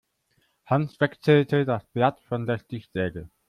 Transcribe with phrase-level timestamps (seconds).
[0.65, 3.29] Hans wechselte das Blatt von der Stichsäge.